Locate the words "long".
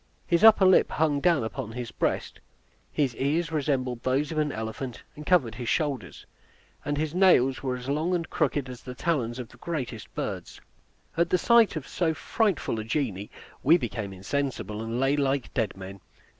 7.87-8.15